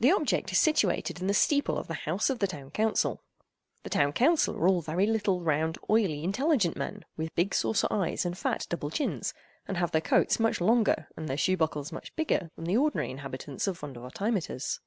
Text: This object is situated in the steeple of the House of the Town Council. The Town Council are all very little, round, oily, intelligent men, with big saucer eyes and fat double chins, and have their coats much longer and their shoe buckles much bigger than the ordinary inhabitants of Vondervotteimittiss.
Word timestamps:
This 0.00 0.12
object 0.12 0.50
is 0.50 0.58
situated 0.58 1.20
in 1.20 1.28
the 1.28 1.32
steeple 1.32 1.78
of 1.78 1.86
the 1.86 1.94
House 1.94 2.28
of 2.28 2.40
the 2.40 2.48
Town 2.48 2.72
Council. 2.72 3.22
The 3.84 3.88
Town 3.90 4.12
Council 4.12 4.56
are 4.56 4.66
all 4.66 4.80
very 4.82 5.06
little, 5.06 5.42
round, 5.42 5.78
oily, 5.88 6.24
intelligent 6.24 6.76
men, 6.76 7.04
with 7.16 7.32
big 7.36 7.54
saucer 7.54 7.86
eyes 7.88 8.24
and 8.26 8.36
fat 8.36 8.66
double 8.68 8.90
chins, 8.90 9.34
and 9.68 9.76
have 9.76 9.92
their 9.92 10.00
coats 10.00 10.40
much 10.40 10.60
longer 10.60 11.06
and 11.16 11.28
their 11.28 11.36
shoe 11.38 11.56
buckles 11.56 11.92
much 11.92 12.16
bigger 12.16 12.50
than 12.56 12.64
the 12.64 12.76
ordinary 12.76 13.12
inhabitants 13.12 13.68
of 13.68 13.78
Vondervotteimittiss. 13.78 14.80